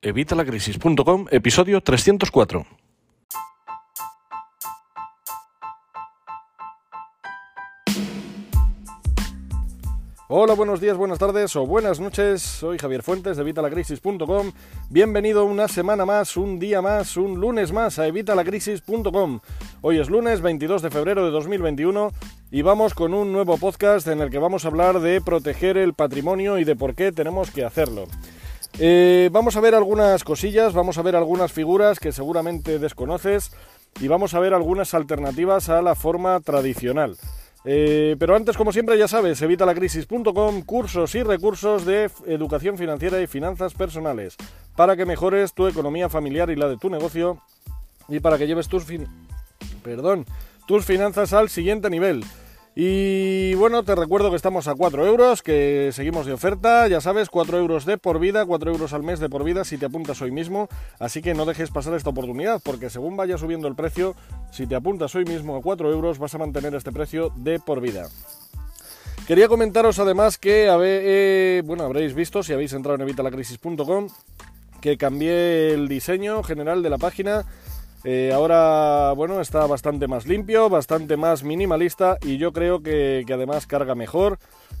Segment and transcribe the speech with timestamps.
[0.00, 2.64] Evitalacrisis.com, episodio 304.
[10.28, 12.42] Hola, buenos días, buenas tardes o buenas noches.
[12.42, 14.52] Soy Javier Fuentes de Evitalacrisis.com.
[14.88, 19.40] Bienvenido una semana más, un día más, un lunes más a Evitalacrisis.com.
[19.80, 22.12] Hoy es lunes 22 de febrero de 2021
[22.52, 25.94] y vamos con un nuevo podcast en el que vamos a hablar de proteger el
[25.94, 28.06] patrimonio y de por qué tenemos que hacerlo.
[28.78, 33.50] Eh, vamos a ver algunas cosillas, vamos a ver algunas figuras que seguramente desconoces
[34.00, 37.16] y vamos a ver algunas alternativas a la forma tradicional.
[37.64, 43.26] Eh, pero antes, como siempre, ya sabes, evitalacrisis.com, cursos y recursos de educación financiera y
[43.26, 44.36] finanzas personales,
[44.76, 47.42] para que mejores tu economía familiar y la de tu negocio
[48.08, 48.86] y para que lleves tus,
[49.82, 50.24] Perdón,
[50.66, 52.24] tus finanzas al siguiente nivel.
[52.80, 57.28] Y bueno, te recuerdo que estamos a 4 euros, que seguimos de oferta, ya sabes,
[57.28, 60.22] 4 euros de por vida, 4 euros al mes de por vida si te apuntas
[60.22, 60.68] hoy mismo,
[61.00, 64.14] así que no dejes pasar esta oportunidad, porque según vaya subiendo el precio,
[64.52, 67.80] si te apuntas hoy mismo a 4 euros vas a mantener este precio de por
[67.80, 68.06] vida.
[69.26, 74.06] Quería comentaros además que, eh, bueno, habréis visto si habéis entrado en evitalacrisis.com,
[74.80, 77.44] que cambié el diseño general de la página
[78.10, 83.66] eh, ahora, bueno, está bastante más limpio, bastante más minimalista y yo creo que, además
[83.66, 84.38] carga mejor,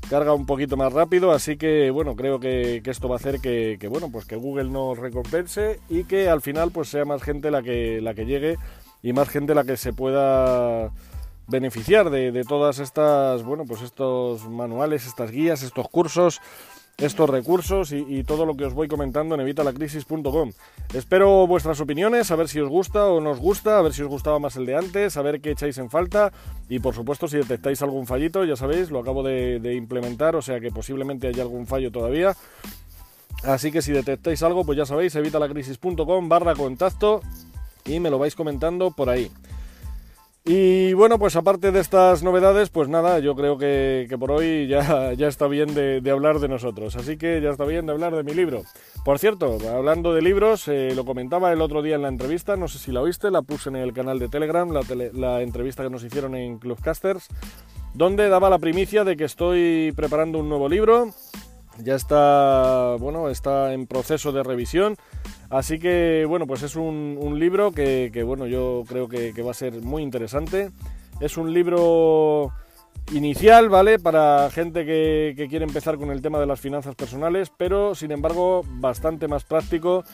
[0.08, 3.86] carga un poquito más rápido, así que, bueno, creo que, esto va a hacer que,
[3.90, 7.60] bueno, pues que Google nos recompense y que al final pues sea más gente la
[7.62, 8.56] que, la que llegue
[9.02, 10.90] y más gente la que se pueda
[11.48, 16.40] beneficiar de, de todas estas, bueno, pues estos manuales, estas guías, estos cursos
[16.98, 20.50] estos recursos y, todo lo que os voy comentando en evitalacrisis.com.
[20.92, 24.02] Espero vuestras opiniones, a ver si os gusta o no os gusta, a ver si
[24.02, 26.32] os gustaba más el de antes, a ver qué echáis en falta
[26.68, 30.42] y por supuesto si detectáis algún fallito, ya sabéis, lo acabo de, de implementar, o
[30.42, 32.36] sea que posiblemente haya algún fallo todavía.
[33.44, 37.20] Así que si detectáis algo, pues ya sabéis, evitalacrisis.com barra contacto
[37.84, 39.30] y me lo vais comentando por ahí.
[40.50, 45.12] Y bueno, pues aparte de estas novedades, pues nada, yo creo que, por hoy ya,
[45.12, 46.96] ya está bien de, hablar de nosotros.
[46.96, 48.62] Así que ya está bien de hablar de mi libro.
[49.04, 52.66] Por cierto, hablando de libros, eh, lo comentaba el otro día en la entrevista, no
[52.66, 54.80] sé si la oíste, la puse en el canal de Telegram, la,
[55.12, 57.28] la entrevista que nos hicieron en Clubcasters,
[57.92, 61.12] donde daba la primicia de que estoy preparando un nuevo libro.
[61.82, 64.96] Ya está, bueno, está en proceso de revisión.
[65.50, 69.80] Así que bueno, pues es un, libro que, bueno, yo creo que, va a ser
[69.80, 70.70] muy interesante.
[71.20, 72.52] Es un libro
[73.12, 73.98] inicial, ¿vale?
[73.98, 78.10] Para gente que, que quiere empezar con el tema de las finanzas personales, pero sin
[78.10, 80.04] embargo bastante más práctico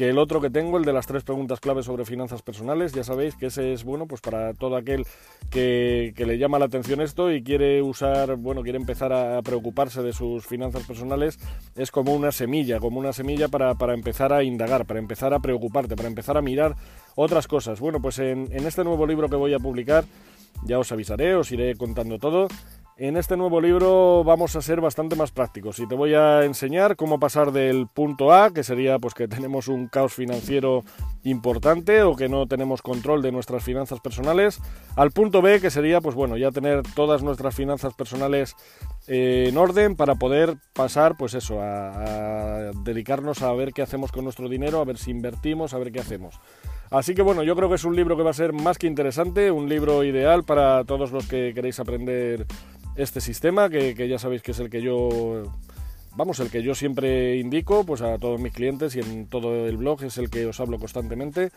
[0.00, 2.94] que el otro que tengo, el de las tres preguntas claves sobre finanzas personales.
[2.94, 5.04] Ya sabéis que ese es bueno, pues para todo aquel
[5.50, 10.14] que, le llama la atención esto y quiere usar, bueno, quiere empezar a preocuparse de
[10.14, 11.38] sus finanzas personales,
[11.76, 15.96] es como una semilla, como una semilla para, empezar a indagar, para empezar a preocuparte,
[15.96, 16.76] para empezar a mirar
[17.14, 17.78] otras cosas.
[17.78, 20.04] Bueno, pues en este nuevo libro que voy a publicar,
[20.64, 22.48] ya os avisaré, os iré contando todo.
[23.02, 26.96] En este nuevo libro vamos a ser bastante más prácticos y te voy a enseñar
[26.96, 30.84] cómo pasar del punto A, que sería pues que tenemos un caos financiero
[31.24, 34.60] importante o que no tenemos control de nuestras finanzas personales,
[34.96, 38.54] al punto B, que sería pues bueno, ya tener todas nuestras finanzas personales
[39.06, 44.12] eh, en orden para poder pasar pues eso, a, a dedicarnos a ver qué hacemos
[44.12, 46.38] con nuestro dinero, a ver si invertimos, a ver qué hacemos.
[46.90, 48.88] Así que bueno, yo creo que es un libro que va a ser más que
[48.88, 52.46] interesante, un libro ideal para todos los que queréis aprender
[52.96, 55.42] este sistema, que, ya sabéis que es el que yo
[56.16, 59.76] vamos, el que yo siempre indico pues a todos mis clientes y en todo el
[59.76, 61.50] blog es el que os hablo constantemente.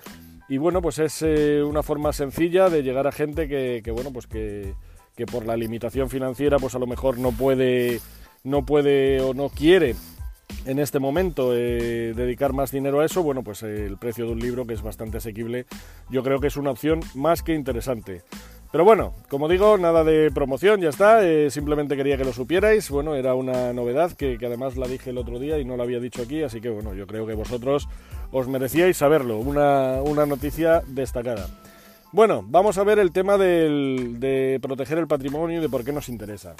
[0.50, 4.28] Y bueno, pues es eh, una forma sencilla de llegar a gente que, bueno, pues
[4.28, 4.74] que,
[5.16, 8.00] que, por la limitación financiera pues a lo mejor no puede,
[8.44, 9.96] no puede o no quiere
[10.66, 14.40] en este momento eh, dedicar más dinero a eso, bueno, pues el precio de un
[14.40, 15.66] libro que es bastante asequible,
[16.10, 18.22] yo creo que es una opción más que interesante.
[18.74, 21.24] Pero bueno, como digo, nada de promoción, ya está.
[21.24, 22.90] Eh, simplemente quería que lo supierais.
[22.90, 26.00] Bueno, era una novedad que, además la dije el otro día y no la había
[26.00, 27.88] dicho aquí, así que bueno, yo creo que vosotros
[28.32, 29.38] os merecíais saberlo.
[29.38, 31.50] Una, noticia destacada.
[32.12, 36.10] Bueno, vamos a ver el tema de proteger el patrimonio y de por qué nos
[36.10, 36.56] interesa.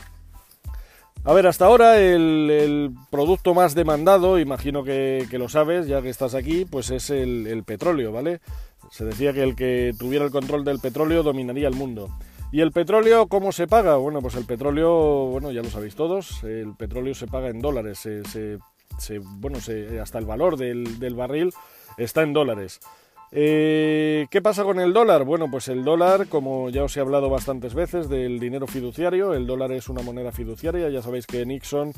[1.26, 6.36] A ver, hasta ahora el, producto más demandado, imagino que, lo sabes, ya que estás
[6.36, 8.40] aquí, pues es el petróleo, ¿vale?
[8.94, 12.10] Se decía que el que tuviera el control del petróleo dominaría el mundo.
[12.52, 13.96] ¿Y el petróleo cómo se paga?
[13.96, 17.98] Bueno, pues el petróleo, bueno, ya lo sabéis todos, el petróleo se paga en dólares,
[17.98, 19.58] se, bueno,
[20.00, 21.52] hasta el valor del, barril
[21.98, 22.82] está en dólares.
[23.32, 25.24] Eh, ¿Qué pasa con el dólar?
[25.24, 29.48] Bueno, pues el dólar, como ya os he hablado bastantes veces del dinero fiduciario, el
[29.48, 31.94] dólar es una moneda fiduciaria, ya sabéis que Nixon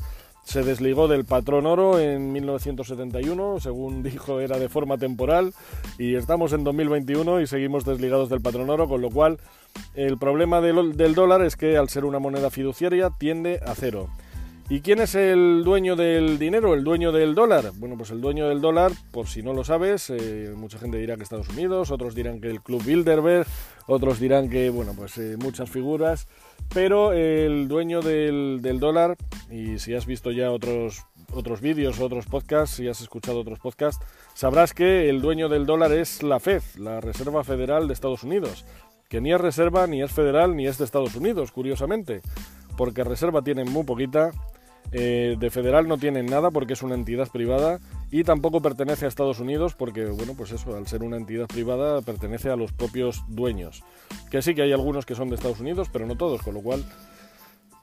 [0.46, 5.52] se desligó del patrón oro en 1971, según dijo era de forma temporal,
[5.98, 9.38] y estamos en 2021 y seguimos desligados del patrón oro, con lo cual
[9.94, 14.08] el problema del, dólar es que al ser una moneda fiduciaria tiende a cero.
[14.68, 17.72] ¿Y quién es el dueño del dinero, el dueño del dólar?
[17.76, 21.16] Bueno, pues el dueño del dólar, por si no lo sabes, eh, mucha gente dirá
[21.16, 23.46] que Estados Unidos, otros dirán que el Club Bilderberg,
[23.86, 26.28] otros dirán que, bueno, pues eh, muchas figuras,
[26.72, 29.16] pero el dueño del, del, dólar,
[29.50, 34.04] y si has visto ya otros, otros vídeos, otros podcasts, si has escuchado otros podcasts,
[34.34, 38.64] sabrás que el dueño del dólar es la Fed, la Reserva Federal de Estados Unidos,
[39.08, 42.22] que ni es reserva, ni es federal, ni es de Estados Unidos, curiosamente
[42.76, 44.30] porque reserva tienen muy poquita
[44.92, 47.78] eh, de federal no tienen nada porque es una entidad privada
[48.10, 52.02] y tampoco pertenece a Estados Unidos porque, bueno, pues eso, al ser una entidad privada
[52.02, 53.82] pertenece a los propios dueños.
[54.30, 56.60] Que sí que hay algunos que son de Estados Unidos, pero no todos, con lo
[56.60, 56.84] cual...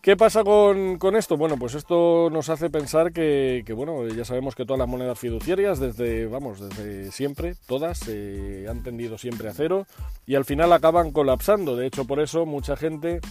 [0.04, 1.38] ¿Qué pasa con, esto?
[1.38, 5.80] Bueno, pues esto nos hace pensar que, bueno, ya sabemos que todas las monedas fiduciarias,
[5.80, 9.88] desde, vamos, desde siempre, todas, se han tendido siempre a cero
[10.28, 11.78] y al final acaban colapsando.
[11.78, 13.22] De hecho, por eso mucha gente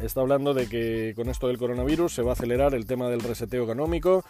[0.00, 3.20] está hablando de que con esto del coronavirus se va a acelerar el tema del
[3.20, 4.24] reseteo económico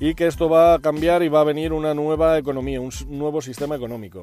[0.00, 3.40] y que esto va a cambiar y va a venir una nueva economía, un nuevo
[3.40, 4.22] sistema económico.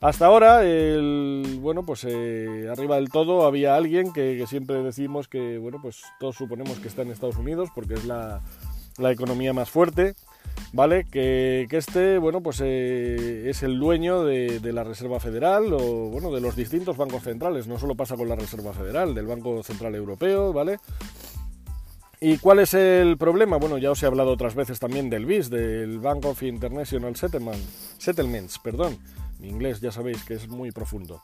[0.00, 5.58] Hasta ahora, el, bueno, pues eh, arriba del todo había alguien que, siempre decimos que,
[5.58, 8.40] bueno, pues todos suponemos que está en Estados Unidos porque es la,
[8.96, 10.14] la economía más fuerte
[10.72, 11.04] ¿vale?
[11.04, 16.40] Que, este, bueno, pues eh, es el dueño de, la Reserva Federal o, bueno, de
[16.40, 17.66] los distintos bancos centrales.
[17.66, 20.78] No solo pasa con la Reserva Federal, del Banco Central Europeo, ¿vale?
[22.20, 23.56] ¿Y cuál es el problema?
[23.56, 28.58] Bueno, ya os he hablado otras veces también del BIS, del Bank of International Settlements,
[28.58, 28.98] perdón.
[29.38, 31.22] Mi inglés ya sabéis que es muy profundo.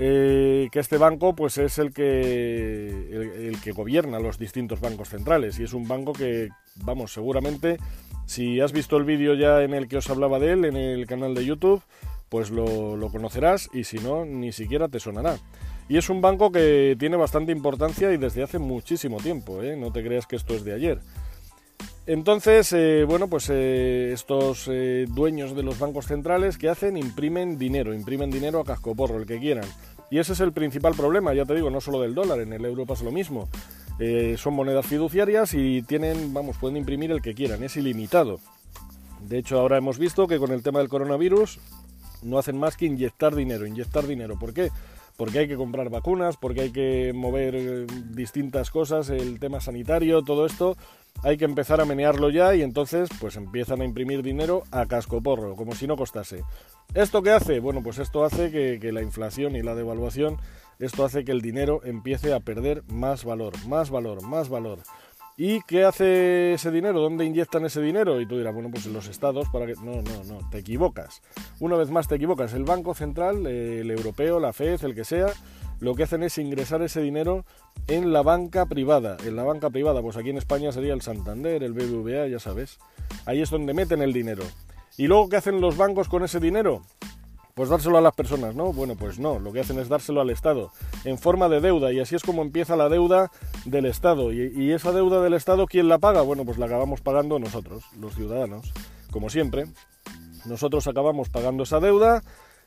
[0.00, 5.58] Eh, que este banco pues es el que el, que gobierna los distintos bancos centrales
[5.58, 6.50] y es un banco que
[6.84, 7.78] vamos seguramente
[8.28, 11.06] si has visto el vídeo ya en el que os hablaba de él en el
[11.06, 11.82] canal de YouTube
[12.28, 15.38] pues lo, conocerás y si no ni siquiera te sonará
[15.88, 19.76] y es un banco que tiene bastante importancia y desde hace muchísimo tiempo ¿eh?
[19.76, 21.00] no te creas que esto es de ayer
[22.06, 24.70] entonces, eh, bueno, pues eh, estos
[25.08, 26.96] dueños de los bancos centrales, ¿qué hacen?
[26.96, 29.66] Imprimen dinero, imprimen dinero a cascoporro, el que quieran.
[30.10, 32.64] Y ese es el principal problema, ya te digo, no solo del dólar, en el
[32.64, 33.46] euro pasa lo mismo.
[34.36, 38.40] Son monedas fiduciarias y tienen, vamos, pueden imprimir el que quieran, es ilimitado.
[39.20, 41.58] De hecho, ahora hemos visto que con el tema del coronavirus
[42.22, 44.38] no hacen más que inyectar dinero, inyectar dinero.
[44.38, 44.70] ¿Por qué?
[45.18, 50.46] Porque hay que comprar vacunas, porque hay que mover distintas cosas, el tema sanitario, todo
[50.46, 50.78] esto
[51.22, 55.56] hay que empezar a menearlo ya y entonces pues empiezan a imprimir dinero a cascoporro,
[55.56, 56.44] como si no costase.
[56.94, 57.60] ¿Esto qué hace?
[57.60, 60.38] Bueno, pues esto hace que, la inflación y la devaluación,
[60.78, 64.78] esto hace que el dinero empiece a perder más valor, más valor, más valor.
[65.40, 67.00] ¿Y qué hace ese dinero?
[67.00, 68.20] ¿Dónde inyectan ese dinero?
[68.20, 69.74] Y tú dirás, bueno, pues en los estados para que...
[69.74, 71.22] No, no, no, te equivocas.
[71.60, 72.54] Una vez más te equivocas.
[72.54, 75.28] El Banco Central, el europeo, la FED, el que sea,
[75.78, 77.44] lo que hacen es ingresar ese dinero
[77.86, 79.16] en la banca privada.
[79.24, 82.80] En la banca privada, pues aquí en España sería el Santander, el BBVA, ya sabes.
[83.24, 84.42] Ahí es donde meten el dinero.
[84.96, 86.82] ¿Y luego qué hacen los bancos con ese dinero?
[87.58, 88.72] Pues dárselo a las personas, ¿no?
[88.72, 90.70] Bueno, pues no, lo que hacen es dárselo al Estado,
[91.04, 93.32] en forma de deuda, y así es como empieza la deuda
[93.64, 94.32] del Estado.
[94.32, 96.22] Y, y esa deuda del Estado, ¿quién la paga?
[96.22, 98.72] Bueno, pues la acabamos pagando nosotros, los ciudadanos,
[99.10, 99.64] como siempre.
[100.44, 102.22] Nosotros acabamos pagando esa deuda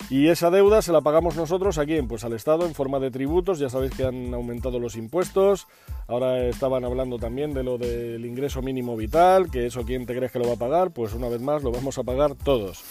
[0.10, 2.10] y esa deuda se la pagamos nosotros a quién?
[2.10, 3.60] Pues al Estado en forma de tributos.
[3.60, 5.68] Ya sabéis que han aumentado los impuestos.
[6.08, 10.34] Ahora estaban hablando también de lo del ingreso mínimo vital, que eso quién te crees
[10.34, 10.92] que lo va a pagar.
[10.92, 12.84] Pues una vez más lo vamos a pagar todos.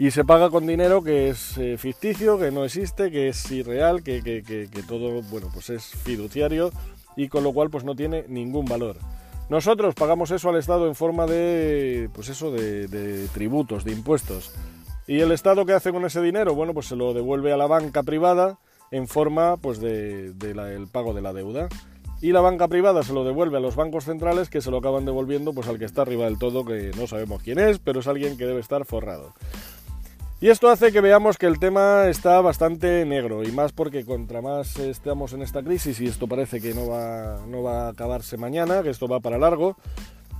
[0.00, 4.02] Y se paga con dinero que es eh, ficticio, que no existe, que es irreal,
[4.02, 6.70] que, que, que, todo, bueno, pues es fiduciario
[7.16, 8.96] y con lo cual pues no tiene ningún valor.
[9.50, 14.54] Nosotros pagamos eso al Estado en forma de, pues eso, de, de tributos, de impuestos.
[15.06, 16.54] ¿Y el Estado qué hace con ese dinero?
[16.54, 18.58] Bueno, pues se lo devuelve a la banca privada
[18.90, 21.68] en forma pues, de, el pago de la deuda.
[22.22, 25.04] Y la banca privada se lo devuelve a los bancos centrales que se lo acaban
[25.04, 28.06] devolviendo pues, al que está arriba del todo, que no sabemos quién es, pero es
[28.06, 29.34] alguien que debe estar forrado.
[30.42, 34.40] Y esto hace que veamos que el tema está bastante negro, y más porque contra
[34.40, 38.38] más estamos en esta crisis, y esto parece que no va, no va a acabarse
[38.38, 39.76] mañana, que esto va para largo,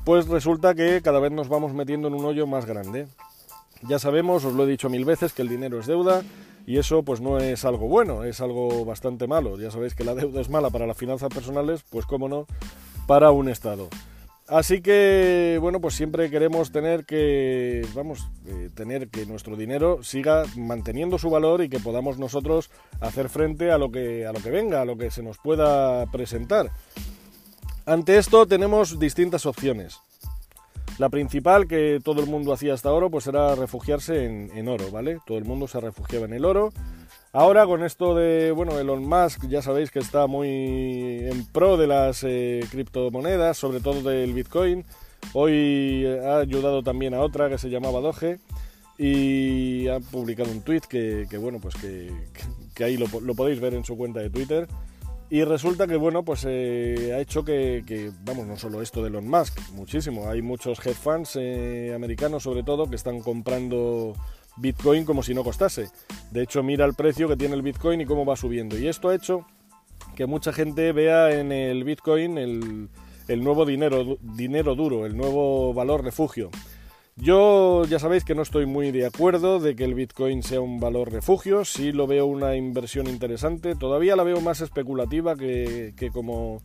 [0.07, 3.09] pues resulta que cada vez nos vamos metiendo en un hoyo más grande.
[3.83, 6.23] Ya sabemos, os lo he dicho mil veces, que el dinero es deuda
[6.67, 9.59] y eso pues no es algo bueno, es algo bastante malo.
[9.59, 12.47] Ya sabéis que la deuda es mala para las finanzas personales, pues cómo no,
[13.07, 13.89] para un Estado.
[14.51, 20.43] Así que, bueno, pues siempre queremos tener que, vamos, eh, tener que nuestro dinero siga
[20.57, 22.69] manteniendo su valor y que podamos nosotros
[23.01, 26.05] hacer frente a lo que, a lo que venga, a lo que se nos pueda
[26.07, 26.73] presentar.
[27.87, 30.01] Ante esto tenemos distintas opciones.
[30.99, 35.19] La principal que todo el mundo hacía hasta ahora pues era refugiarse en, oro, ¿vale?
[35.27, 36.73] Todo el mundo se refugiaba en el oro.
[37.33, 41.87] Ahora con esto de, bueno, Elon Musk ya sabéis que está muy en pro de
[41.87, 44.85] las eh, criptomonedas, sobre todo del Bitcoin.
[45.33, 48.41] Hoy ha ayudado también a otra que se llamaba Doge
[48.99, 53.07] y ha publicado un tweet que, bueno, pues que, ahí lo,
[53.37, 54.67] podéis ver en su cuenta de Twitter.
[55.31, 59.29] Y resulta que, bueno, pues eh, ha hecho que, vamos, no solo esto de Elon
[59.29, 60.29] Musk, muchísimo.
[60.29, 64.17] Hay muchos hedge funds eh, americanos, sobre todo, que están comprando
[64.61, 65.89] Bitcoin como si no costase.
[66.31, 68.79] De hecho, mira el precio que tiene el Bitcoin y cómo va subiendo.
[68.79, 69.47] Y esto ha hecho
[70.15, 72.89] que mucha gente vea en el Bitcoin el,
[73.43, 76.51] nuevo dinero, dinero duro, el nuevo valor refugio.
[77.17, 80.81] Yo ya sabéis que no estoy muy de acuerdo de que el Bitcoin sea un
[80.81, 86.63] valor refugio, sí lo veo una inversión interesante, todavía la veo más especulativa que, como,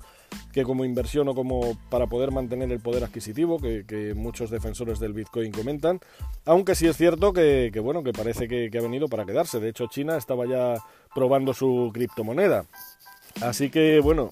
[0.53, 5.13] que como inversión o como para poder mantener el poder adquisitivo que, muchos defensores del
[5.13, 5.99] Bitcoin comentan,
[6.45, 9.87] aunque sí es cierto que, bueno, que parece que, ha venido para quedarse, de hecho
[9.87, 10.75] China estaba ya
[11.13, 12.65] probando su criptomoneda,
[13.41, 14.31] así que bueno,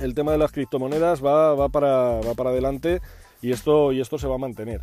[0.00, 3.00] el tema de las criptomonedas va, para, va para adelante
[3.42, 4.80] y esto, y esto se va a mantener.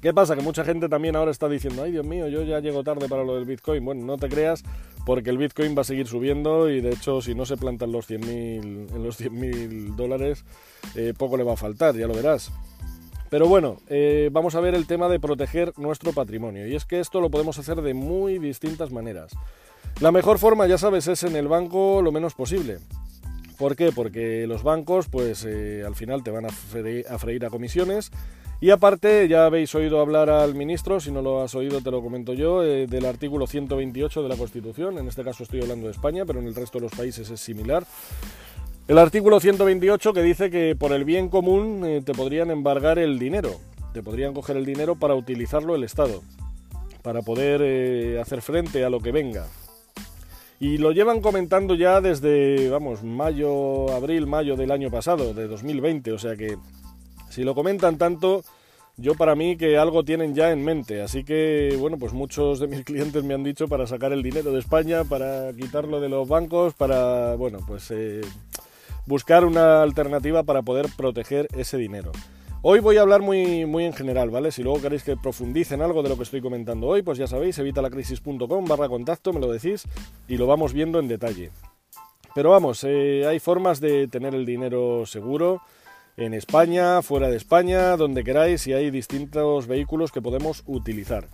[0.00, 0.36] ¿Qué pasa?
[0.36, 3.24] Que mucha gente también ahora está diciendo, ay Dios mío, yo ya llego tarde para
[3.24, 3.84] lo del Bitcoin.
[3.84, 4.62] Bueno, no te creas,
[5.04, 8.08] porque el Bitcoin va a seguir subiendo y de hecho si no se plantan los
[8.08, 10.44] 100.000 en los 100.000 dólares,
[10.94, 12.52] eh, poco le va a faltar, ya lo verás.
[13.30, 16.66] Pero bueno, eh, vamos a ver el tema de proteger nuestro patrimonio.
[16.66, 19.32] Y es que esto lo podemos hacer de muy distintas maneras.
[20.00, 22.78] La mejor forma, ya sabes, es en el banco lo menos posible.
[23.58, 23.90] ¿Por qué?
[23.90, 28.10] Porque los bancos, pues eh, al final te van a freír, a comisiones.
[28.58, 32.02] Y aparte, ya habéis oído hablar al ministro, si no lo has oído te lo
[32.02, 34.96] comento yo, eh, del artículo 128 de la Constitución.
[34.96, 37.38] En este caso estoy hablando de España, pero en el resto de los países es
[37.38, 37.84] similar.
[38.88, 43.18] El artículo 128 que dice que por el bien común eh, te podrían embargar el
[43.18, 43.50] dinero,
[43.92, 46.22] te podrían coger el dinero para utilizarlo el Estado,
[47.02, 49.46] para poder hacer frente a lo que venga.
[50.58, 56.12] Y lo llevan comentando ya desde, vamos, mayo, abril, mayo del año pasado, de 2020.
[56.12, 56.56] O sea que
[57.36, 58.44] si lo comentan tanto,
[58.96, 61.02] yo para mí que algo tienen ya en mente.
[61.02, 64.52] Así que, bueno, pues muchos de mis clientes me han dicho para sacar el dinero
[64.52, 68.22] de España, para quitarlo de los bancos, para, bueno, pues eh,
[69.04, 72.10] buscar una alternativa para poder proteger ese dinero.
[72.62, 74.50] Hoy voy a hablar muy, muy en general, ¿vale?
[74.50, 77.26] Si luego queréis que profundice en algo de lo que estoy comentando hoy, pues ya
[77.26, 79.84] sabéis, evitalacrisis.com barra contacto, me lo decís
[80.26, 81.50] y lo vamos viendo en detalle.
[82.34, 85.60] Pero vamos, eh, hay formas de tener el dinero seguro
[86.16, 91.28] en España, fuera de España, donde queráis y hay distintos vehículos que podemos utilizar.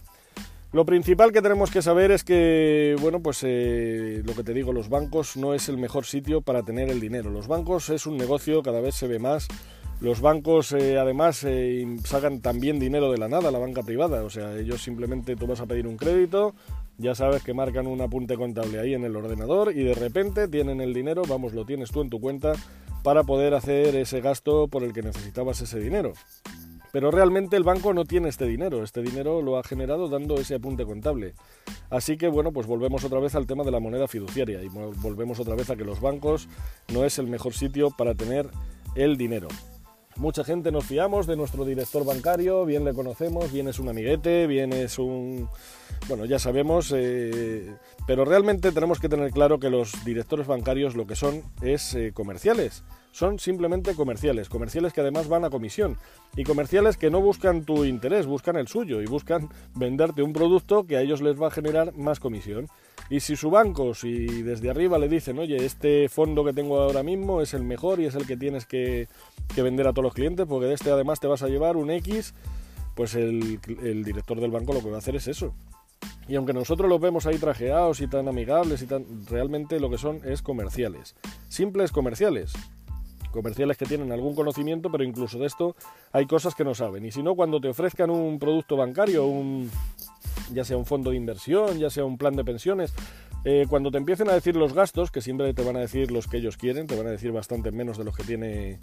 [0.72, 4.72] Lo principal que tenemos que saber es que, bueno, pues eh, lo que te digo,
[4.72, 7.30] los bancos no es el mejor sitio para tener el dinero.
[7.30, 9.48] Los bancos es un negocio, cada vez se ve más
[10.02, 14.30] los bancos eh, además eh, sacan también dinero de la nada, la banca privada, o
[14.30, 16.56] sea, ellos simplemente tú vas a pedir un crédito,
[16.98, 20.80] ya sabes que marcan un apunte contable ahí en el ordenador y de repente tienen
[20.80, 22.54] el dinero, vamos, lo tienes tú en tu cuenta
[23.02, 26.12] para poder hacer ese gasto por el que necesitabas ese dinero.
[26.92, 30.56] Pero realmente el banco no tiene este dinero, este dinero lo ha generado dando ese
[30.56, 31.32] apunte contable.
[31.88, 35.40] Así que bueno, pues volvemos otra vez al tema de la moneda fiduciaria y volvemos
[35.40, 36.48] otra vez a que los bancos
[36.92, 38.48] no es el mejor sitio para tener
[38.94, 39.48] el dinero.
[40.16, 44.46] Mucha gente nos fiamos de nuestro director bancario, bien le conocemos, bien es un amiguete,
[44.46, 45.48] bien es un...
[46.06, 47.74] Bueno, ya sabemos, eh,
[48.06, 52.12] pero realmente tenemos que tener claro que los directores bancarios lo que son es eh,
[52.12, 52.84] comerciales.
[53.10, 55.96] Son simplemente comerciales, comerciales que además van a comisión
[56.36, 60.86] y comerciales que no buscan tu interés, buscan el suyo y buscan venderte un producto
[60.86, 62.68] que a ellos les va a generar más comisión.
[63.10, 67.02] Y si su banco, si desde arriba le dicen, oye, este fondo que tengo ahora
[67.02, 69.08] mismo es el mejor y es el que tienes que,
[69.56, 72.34] vender a todos los clientes, porque de este además te vas a llevar un X,
[72.94, 73.60] pues el,
[74.04, 75.54] director del banco lo que va a hacer es eso.
[76.28, 79.98] Y aunque nosotros los vemos ahí trajeados y tan amigables y tan realmente lo que
[79.98, 81.14] son es comerciales,
[81.48, 82.52] simples comerciales.
[83.30, 85.74] Comerciales que tienen algún conocimiento, pero incluso de esto
[86.12, 87.04] hay cosas que no saben.
[87.06, 89.70] Y si no, cuando te ofrezcan un producto bancario, un,
[90.52, 92.94] ya sea un fondo de inversión, ya sea un plan de pensiones,
[93.44, 96.28] eh, cuando te empiecen a decir los gastos, que siempre te van a decir los
[96.28, 98.78] que ellos quieren, te van a decir bastante menos de los que tiene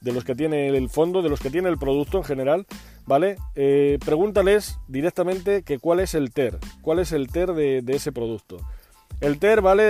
[0.00, 2.66] de los que tiene el fondo, de los que tiene el producto en general,
[3.06, 3.36] ¿vale?
[3.54, 8.10] Eh, pregúntales directamente que cuál es el TER, cuál es el TER de, de ese
[8.10, 8.58] producto.
[9.22, 9.84] El TER vale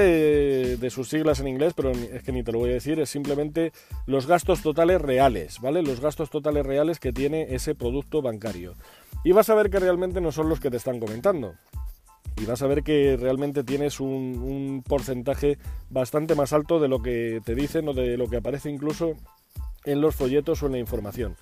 [0.77, 3.09] de sus siglas en inglés, pero es que ni te lo voy a decir, es
[3.09, 3.73] simplemente
[4.05, 5.83] los gastos totales reales, ¿vale?
[5.83, 8.75] Los gastos totales reales que tiene ese producto bancario.
[9.25, 11.55] Y vas a ver que realmente no son los que te están comentando.
[12.37, 15.57] Y vas a ver que realmente tienes un, porcentaje
[15.89, 19.15] bastante más alto de lo que te dicen o de lo que aparece incluso
[19.87, 21.37] en los folletos o en la información.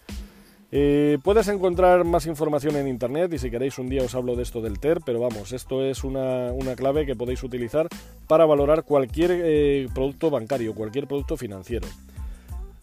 [0.72, 4.44] Eh, puedes encontrar más información en internet y si queréis un día os hablo de
[4.44, 7.88] esto del TER, pero vamos, esto es una, clave que podéis utilizar
[8.28, 11.88] para valorar cualquier eh, producto bancario, cualquier producto financiero.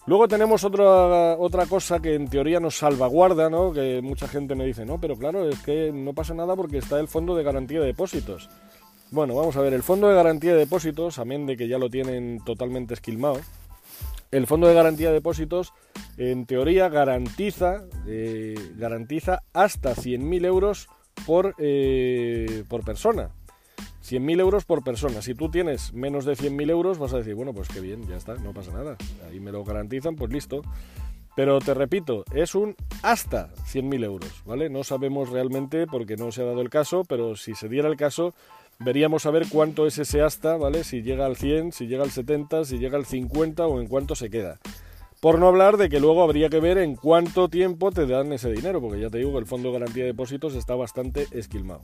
[0.06, 3.74] Luego tenemos otra, otra cosa que en teoría nos salvaguarda, ¿no?
[3.74, 7.00] que mucha gente me dice, no, pero claro, es que no pasa nada porque está
[7.00, 8.50] el fondo de garantía de depósitos.
[9.12, 11.90] Bueno, vamos a ver, el fondo de garantía de depósitos, amén de que ya lo
[11.90, 13.40] tienen totalmente esquilmado,
[14.32, 15.74] el fondo de garantía de depósitos,
[16.18, 20.88] en teoría, garantiza, eh, garantiza hasta 100.000 euros
[21.26, 23.30] por, eh, por persona.
[24.04, 25.22] 100.000 euros por persona.
[25.22, 28.16] Si tú tienes menos de 100.000 euros, vas a decir, bueno, pues qué bien, ya
[28.16, 28.96] está, no pasa nada.
[29.30, 30.62] Ahí me lo garantizan, pues listo.
[31.36, 34.70] Pero te repito, es un hasta 100.000 euros, ¿vale?
[34.70, 37.96] No sabemos realmente porque no se ha dado el caso, pero si se diera el
[37.96, 38.34] caso,
[38.80, 40.84] veríamos a ver cuánto es ese hasta, ¿vale?
[40.84, 44.16] Si llega al 100, si llega al 70, si llega al 50 o en cuánto
[44.16, 44.60] se queda.
[45.20, 48.52] Por no hablar de que luego habría que ver en cuánto tiempo te dan ese
[48.52, 51.82] dinero, porque ya te digo que el Fondo de Garantía de Depósitos está bastante esquilmado.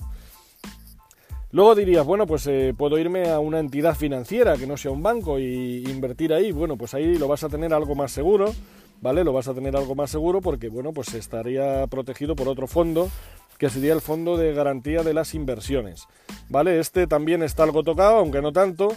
[1.51, 5.03] Luego dirías, bueno, pues eh, puedo irme a una entidad financiera que no sea un
[5.03, 6.51] banco y invertir ahí.
[6.51, 8.53] Bueno, pues ahí lo vas a tener algo más seguro,
[9.01, 9.23] ¿vale?
[9.23, 13.07] Lo vas a tener algo más seguro porque, bueno, pues estaría protegido por otro fondo
[13.63, 16.09] que sería el Fondo de Garantía de las Inversiones.
[16.49, 16.81] ¿Vale?
[16.81, 18.89] Este también está algo tocado, aunque no tanto,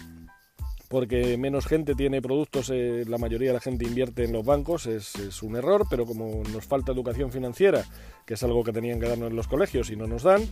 [0.88, 4.86] porque menos gente tiene productos, eh, la mayoría de la gente invierte en los bancos,
[4.86, 7.84] es, un error, pero como nos falta educación financiera,
[8.26, 10.42] que es algo que tenían que darnos en los colegios y no nos dan,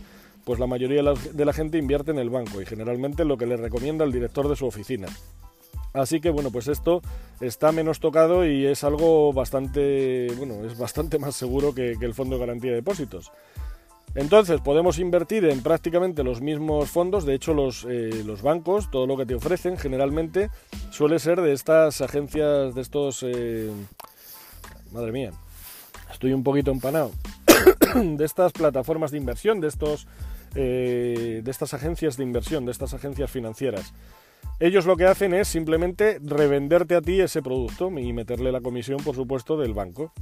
[0.45, 3.57] pues la mayoría de la, gente invierte en el banco y generalmente lo que le
[3.57, 5.07] recomienda el director de su oficina.
[5.91, 7.01] Así que bueno, pues esto
[7.41, 12.13] está menos tocado y es algo bastante, bueno, es bastante más seguro que, que el
[12.13, 13.33] Fondo de Garantía de Depósitos.
[14.15, 19.05] Entonces podemos invertir en prácticamente los mismos fondos, de hecho los, eh, los bancos, todo
[19.05, 20.49] lo que te ofrecen generalmente
[20.89, 23.23] suele ser de estas agencias, de estos...
[23.23, 23.69] Eh,
[24.93, 25.31] madre mía,
[26.09, 27.11] estoy un poquito empanado.
[27.95, 30.07] de estas plataformas de inversión, de, estos,
[30.55, 33.93] eh, de estas agencias de inversión, de estas agencias financieras.
[34.61, 38.99] Ellos lo que hacen es simplemente revenderte a ti ese producto y meterle la comisión,
[39.03, 40.13] por supuesto, del banco.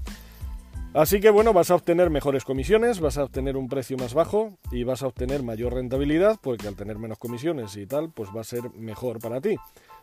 [0.93, 4.59] Así que bueno, vas a obtener mejores comisiones, vas a obtener un precio más bajo
[4.71, 8.41] y vas a obtener mayor rentabilidad porque al tener menos comisiones y tal, pues va
[8.41, 9.55] a ser mejor para ti.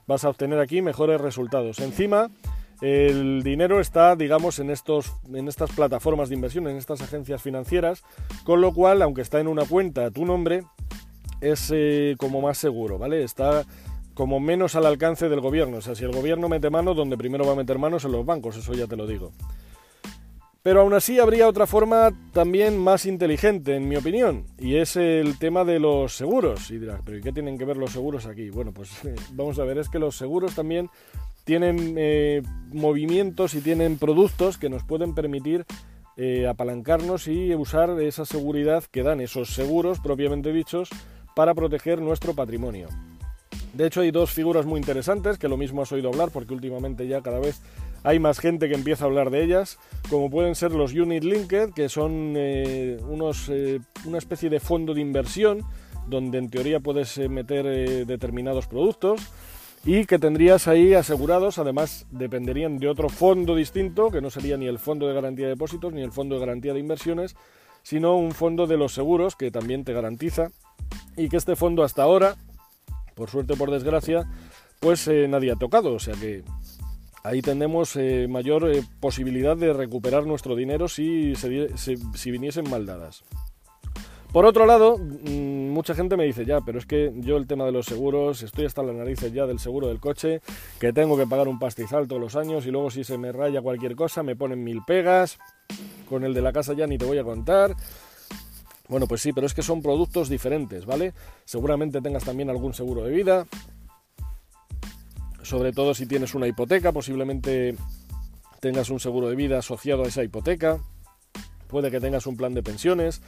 [0.08, 1.78] Vas a obtener aquí mejores resultados.
[1.78, 2.28] Encima,
[2.80, 8.02] el dinero está, digamos, en, estos, en estas plataformas de inversión, en estas agencias financieras,
[8.42, 10.64] con lo cual, aunque está en una cuenta a tu nombre,
[11.40, 13.22] es eh, como más seguro, ¿vale?
[13.22, 13.64] Está
[14.14, 15.76] como menos al alcance del gobierno.
[15.76, 18.26] O sea, si el gobierno mete mano, donde primero va a meter manos en los
[18.26, 19.30] bancos, eso ya te lo digo.
[20.70, 25.36] Pero aún así habría otra forma también más inteligente, en mi opinión, y es el
[25.36, 26.70] tema de los seguros.
[26.70, 28.50] Y dirás, ¿pero qué tienen que ver los seguros aquí?
[28.50, 28.88] Bueno, pues
[29.32, 30.88] vamos a ver, es que los seguros también
[31.42, 35.64] tienen eh, movimientos y tienen productos que nos pueden permitir
[36.16, 40.88] eh, apalancarnos y usar esa seguridad que dan esos seguros propiamente dichos
[41.34, 42.86] para proteger nuestro patrimonio.
[43.72, 47.08] De hecho, hay dos figuras muy interesantes que lo mismo has oído hablar porque últimamente
[47.08, 47.60] ya cada vez
[48.02, 51.72] hay más gente que empieza a hablar de ellas, como pueden ser los Unit Linked,
[51.74, 55.62] que son eh, unos, eh, una especie de fondo de inversión
[56.06, 59.20] donde en teoría puedes eh, meter determinados productos
[59.84, 64.66] y que tendrías ahí asegurados, además dependerían de otro fondo distinto, que no sería ni
[64.66, 67.36] el fondo de garantía de depósitos ni el fondo de garantía de inversiones,
[67.82, 70.50] sino un fondo de los seguros que también te garantiza
[71.16, 72.36] y que este fondo hasta ahora,
[73.14, 74.26] por suerte o por desgracia,
[74.80, 76.42] pues nadie ha tocado, o sea que
[77.22, 83.24] ahí tenemos eh, mayor eh, posibilidad de recuperar nuestro dinero si, si viniesen mal dadas.
[84.32, 87.64] Por otro lado, mm, mucha gente me dice, ya, pero es que yo el tema
[87.64, 90.40] de los seguros, estoy hasta las narices ya del seguro del coche,
[90.78, 93.60] que tengo que pagar un pastizal todos los años y luego si se me raya
[93.60, 95.38] cualquier cosa me ponen mil pegas,
[96.08, 97.74] con el de la casa ya ni te voy a contar.
[98.88, 101.12] Bueno, pues sí, pero es que son productos diferentes, ¿vale?
[101.44, 103.46] Seguramente tengas también algún seguro de vida,
[105.42, 107.76] sobre todo si tienes una hipoteca, posiblemente
[108.60, 110.78] tengas un seguro de vida asociado a esa hipoteca,
[111.68, 113.22] puede que tengas un plan de pensiones.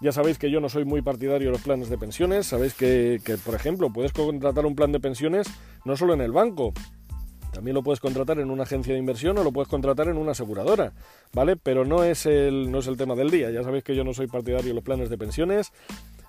[0.00, 3.20] Ya sabéis que yo no soy muy partidario de los planes de pensiones, sabéis que,
[3.44, 5.48] por ejemplo, puedes contratar un plan de pensiones
[5.84, 6.72] no solo en el banco,
[7.52, 10.32] también lo puedes contratar en una agencia de inversión o lo puedes contratar en una
[10.32, 10.92] aseguradora,
[11.32, 11.56] ¿vale?
[11.56, 13.50] Pero no es el, no es el tema del día.
[13.50, 15.72] Ya sabéis que yo no soy partidario de los planes de pensiones.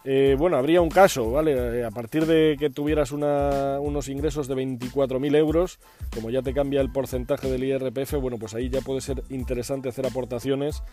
[0.05, 1.79] Eh, bueno, habría un caso, ¿vale?
[1.79, 5.79] Eh, a partir de que tuvieras unos ingresos de 24.000 euros,
[6.13, 9.89] como ya te cambia el porcentaje del IRPF, bueno, pues ahí ya puede ser interesante
[9.89, 10.83] hacer aportaciones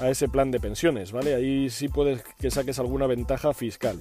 [0.00, 1.34] a ese plan de pensiones, ¿vale?
[1.34, 3.98] Ahí sí puedes que saques alguna ventaja fiscal.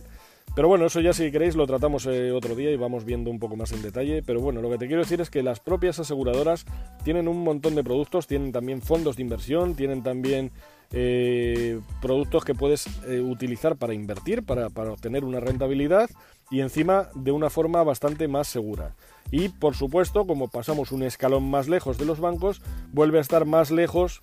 [0.54, 3.40] Pero bueno, eso ya si queréis lo tratamos eh, otro día y vamos viendo un
[3.40, 4.24] poco más en detalle.
[4.26, 6.66] Pero bueno, lo que te quiero decir es que las propias aseguradoras
[7.04, 10.52] tienen un montón de productos, tienen también fondos de inversión, tienen también
[10.92, 16.10] eh, productos que puedes eh, utilizar para invertir, para, obtener una rentabilidad
[16.52, 18.96] y encima de una forma bastante más segura.
[19.32, 23.46] Y por supuesto, como pasamos un escalón más lejos de los bancos, vuelve a estar
[23.46, 24.22] más lejos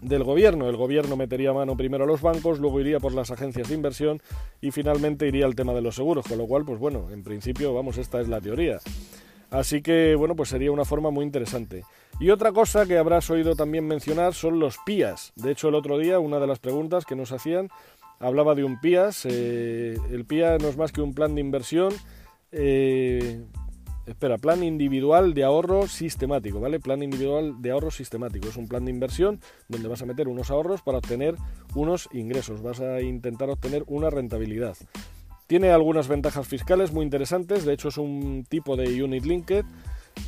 [0.00, 0.68] del gobierno.
[0.68, 4.22] El gobierno metería mano primero a los bancos, luego iría por las agencias de inversión
[4.60, 7.74] y finalmente iría al tema de los seguros, con lo cual, pues bueno, en principio,
[7.74, 8.78] vamos, esta es la teoría.
[9.50, 11.84] Así que, bueno, pues sería una forma muy interesante.
[12.20, 15.32] Y otra cosa que habrás oído también mencionar son los PIAs.
[15.36, 17.70] De hecho, el otro día, una de las preguntas que nos hacían
[18.18, 19.24] hablaba de un PIAs.
[19.24, 21.94] Eh, el PIA no es más que un plan de inversión
[22.50, 23.40] eh,
[24.06, 26.80] espera, plan individual de ahorro sistemático, ¿vale?
[26.80, 28.48] Plan individual de ahorro sistemático.
[28.48, 31.36] Es un plan de inversión donde vas a meter unos ahorros para obtener
[31.74, 34.76] unos ingresos, vas a intentar obtener una rentabilidad.
[35.48, 39.64] Tiene algunas ventajas fiscales muy interesantes, de hecho es un tipo de unit linked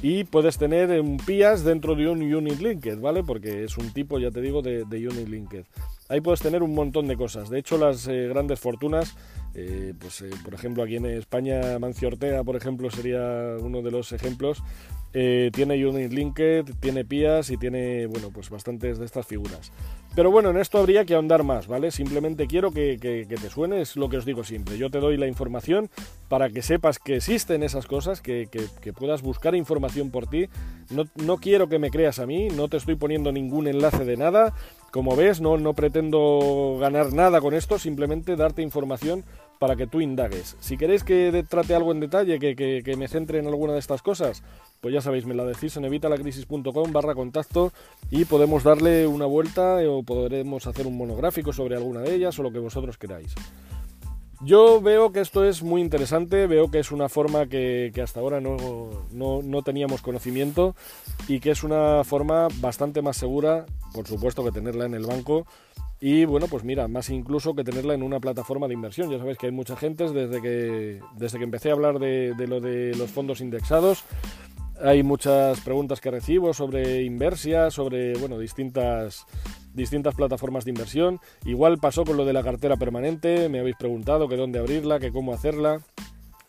[0.03, 3.23] y puedes tener un PIAS dentro de un unit linked, ¿vale?
[3.23, 5.65] Porque es un tipo, ya te digo, de, unit linked.
[6.09, 7.51] Ahí puedes tener un montón de cosas.
[7.51, 9.15] De hecho, las eh, grandes fortunas
[9.55, 13.91] eh, pues, eh, por ejemplo, aquí en España, Mancio Ortega, por ejemplo, sería uno de
[13.91, 14.63] los ejemplos.
[15.13, 19.73] Eh, tiene Unit Linked, tiene PIAS y tiene, bueno, pues bastantes de estas figuras.
[20.15, 21.91] Pero bueno, en esto habría que ahondar más, ¿vale?
[21.91, 24.77] Simplemente quiero que, te suene, es lo que os digo siempre.
[24.77, 25.89] Yo te doy la información
[26.29, 28.49] para que sepas que existen esas cosas, que,
[28.97, 30.49] puedas buscar información por ti.
[30.91, 34.17] No, no, quiero que me creas a mí, no te estoy poniendo ningún enlace de
[34.17, 34.53] nada.
[34.91, 39.25] Como ves, no, no pretendo ganar nada con esto, simplemente darte información
[39.61, 40.57] para que tú indagues.
[40.59, 44.03] Si queréis que trate algo en detalle, que, que me centre en alguna de estas
[44.03, 44.43] cosas,
[44.81, 47.73] pues ya sabéis, me la decís en evitalacrisis.com barra contacto
[48.11, 52.43] y podemos darle una vuelta o podremos hacer un monográfico sobre alguna de ellas o
[52.43, 53.35] lo que vosotros queráis.
[54.43, 58.41] Yo veo que esto es muy interesante, veo que es una forma que, hasta ahora
[58.41, 58.57] no,
[59.13, 60.75] no, teníamos conocimiento
[61.29, 65.47] y que es una forma bastante más segura, por supuesto que tenerla en el banco
[66.01, 69.11] y bueno, pues mira, más incluso que tenerla en una plataforma de inversión.
[69.11, 72.47] Ya sabéis que hay mucha gente desde que, desde que empecé a hablar de, de
[72.47, 74.05] lo de los fondos indexados,
[74.83, 79.27] hay muchas preguntas que recibo sobre Inversia, sobre bueno, distintas,
[79.75, 81.21] distintas plataformas de inversión.
[81.45, 85.13] Igual pasó con lo de la cartera permanente, me habéis preguntado que dónde abrirla, que
[85.13, 85.81] cómo hacerla.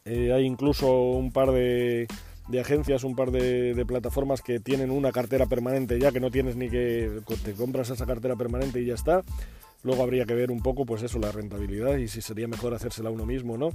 [0.06, 2.08] Eh, hay incluso un par de,
[2.48, 6.32] de agencias, un par de, de, plataformas que tienen una cartera permanente ya, que no
[6.32, 9.22] tienes ni que te compras esa cartera permanente y ya está.
[9.84, 13.10] Luego habría que ver un poco, pues eso, la rentabilidad y si sería mejor hacérsela
[13.10, 13.70] uno mismo, ¿no?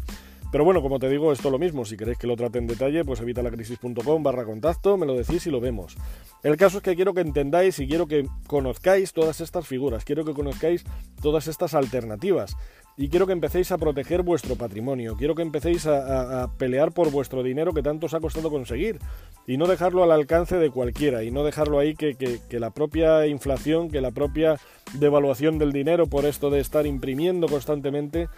[0.53, 1.85] Pero bueno, como te digo, esto es lo mismo.
[1.85, 5.51] Si queréis que lo trate en detalle, pues evitalacrisis.com barra contacto, me lo decís y
[5.51, 5.97] lo vemos.
[6.43, 10.25] El caso es que quiero que entendáis y quiero que conozcáis todas estas figuras, quiero
[10.25, 10.85] que conozcáis
[11.21, 12.57] todas estas alternativas
[12.97, 17.43] y quiero que empecéis a proteger vuestro patrimonio, quiero que empecéis a, pelear por vuestro
[17.43, 18.99] dinero que tanto os ha costado conseguir
[19.47, 23.27] y no dejarlo al alcance de cualquiera y no dejarlo ahí que, que, la propia
[23.27, 24.59] inflación, que la propia
[24.95, 28.29] devaluación del dinero por esto de estar imprimiendo constantemente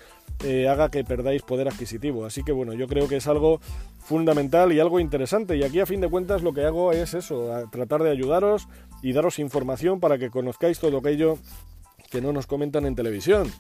[0.44, 2.26] eh, haga que perdáis poder adquisitivo.
[2.26, 3.60] Así que bueno, yo creo que es algo
[3.98, 7.50] fundamental y algo interesante y aquí a fin de cuentas lo que hago es eso,
[7.70, 8.68] tratar de ayudaros
[9.02, 11.38] y daros información para que conozcáis todo aquello
[12.10, 13.50] que no nos comentan en televisión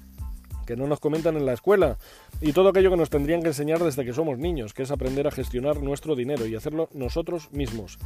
[0.68, 1.96] que no nos comentan en la escuela
[2.42, 5.26] y todo aquello que nos tendrían que enseñar desde que somos niños, que es aprender
[5.26, 7.98] a gestionar nuestro dinero y hacerlo nosotros mismos.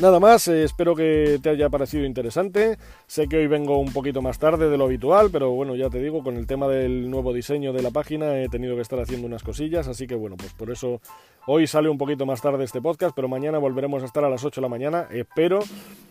[0.00, 2.76] Nada más, eh, espero que te haya parecido interesante.
[3.06, 5.98] Sé que hoy vengo un poquito más tarde de lo habitual, pero bueno, ya te
[5.98, 9.26] digo, con el tema del nuevo diseño de la página he tenido que estar haciendo
[9.26, 11.00] unas cosillas, así que bueno, pues por eso
[11.46, 14.44] hoy sale un poquito más tarde este podcast, pero mañana volveremos a estar a las
[14.44, 15.60] 8 de la mañana, espero.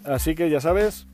[0.04, 1.08] Así que ya sabes,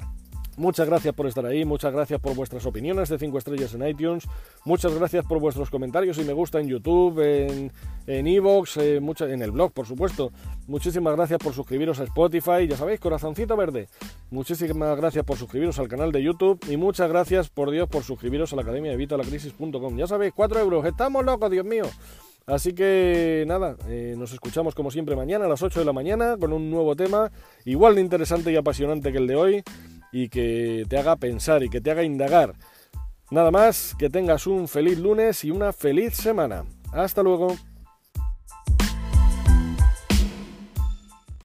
[0.61, 4.27] Muchas gracias por estar ahí, muchas gracias por vuestras opiniones de 5 estrellas en iTunes,
[4.63, 7.71] muchas gracias por vuestros comentarios y me gusta en YouTube, en
[8.05, 10.31] en Evox, eh, en el blog, por supuesto.
[10.67, 13.87] Muchísimas gracias por suscribiros a Spotify, ya sabéis, corazoncito verde.
[14.29, 18.53] Muchísimas gracias por suscribiros al canal de YouTube y muchas gracias, por Dios, por suscribiros
[18.53, 19.97] a la Academia de Vitalacrisis.com.
[19.97, 21.85] Ya sabéis, 4 euros, estamos locos, Dios mío.
[22.47, 26.37] Así que nada, eh, nos escuchamos como siempre mañana a las 8 de la mañana
[26.39, 27.31] con un nuevo tema
[27.65, 29.63] igual de interesante y apasionante que el de hoy
[30.11, 32.53] y que te haga pensar y que te haga indagar.
[33.29, 36.65] Nada más, que tengas un feliz lunes y una feliz semana.
[36.91, 37.55] Hasta luego.